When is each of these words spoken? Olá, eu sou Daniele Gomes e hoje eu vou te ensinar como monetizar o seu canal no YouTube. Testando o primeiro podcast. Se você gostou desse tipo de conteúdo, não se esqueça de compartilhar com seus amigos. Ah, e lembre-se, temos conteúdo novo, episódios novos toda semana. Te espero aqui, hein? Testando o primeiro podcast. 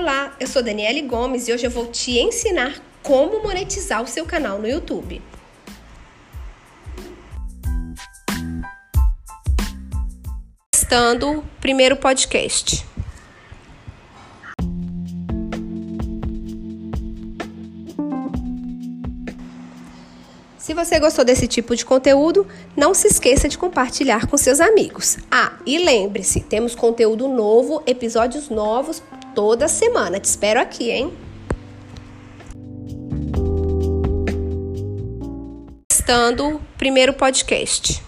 Olá, 0.00 0.32
eu 0.38 0.46
sou 0.46 0.62
Daniele 0.62 1.02
Gomes 1.02 1.48
e 1.48 1.52
hoje 1.52 1.66
eu 1.66 1.70
vou 1.72 1.88
te 1.88 2.20
ensinar 2.20 2.80
como 3.02 3.42
monetizar 3.42 4.00
o 4.00 4.06
seu 4.06 4.24
canal 4.24 4.60
no 4.60 4.68
YouTube. 4.68 5.20
Testando 10.70 11.40
o 11.40 11.42
primeiro 11.60 11.96
podcast. 11.96 12.86
Se 20.56 20.74
você 20.74 21.00
gostou 21.00 21.24
desse 21.24 21.48
tipo 21.48 21.74
de 21.74 21.84
conteúdo, 21.84 22.46
não 22.76 22.94
se 22.94 23.08
esqueça 23.08 23.48
de 23.48 23.58
compartilhar 23.58 24.28
com 24.28 24.36
seus 24.36 24.60
amigos. 24.60 25.18
Ah, 25.28 25.54
e 25.66 25.76
lembre-se, 25.76 26.42
temos 26.42 26.76
conteúdo 26.76 27.26
novo, 27.26 27.82
episódios 27.84 28.48
novos 28.48 29.02
toda 29.38 29.68
semana. 29.68 30.18
Te 30.18 30.24
espero 30.24 30.60
aqui, 30.60 30.90
hein? 30.90 31.12
Testando 35.88 36.56
o 36.56 36.60
primeiro 36.76 37.12
podcast. 37.12 38.02